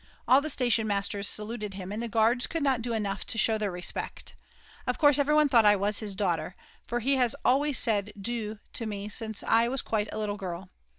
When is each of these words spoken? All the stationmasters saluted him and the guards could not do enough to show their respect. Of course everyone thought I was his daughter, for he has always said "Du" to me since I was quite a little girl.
All 0.27 0.41
the 0.41 0.49
stationmasters 0.49 1.27
saluted 1.27 1.75
him 1.75 1.91
and 1.91 2.01
the 2.01 2.07
guards 2.07 2.47
could 2.47 2.63
not 2.63 2.81
do 2.81 2.91
enough 2.91 3.23
to 3.27 3.37
show 3.37 3.59
their 3.59 3.69
respect. 3.69 4.33
Of 4.87 4.97
course 4.97 5.19
everyone 5.19 5.47
thought 5.47 5.63
I 5.63 5.75
was 5.75 5.99
his 5.99 6.15
daughter, 6.15 6.55
for 6.87 7.01
he 7.01 7.17
has 7.17 7.35
always 7.45 7.77
said 7.77 8.11
"Du" 8.19 8.57
to 8.73 8.87
me 8.87 9.09
since 9.09 9.43
I 9.43 9.67
was 9.67 9.83
quite 9.83 10.11
a 10.11 10.17
little 10.17 10.37
girl. 10.37 10.69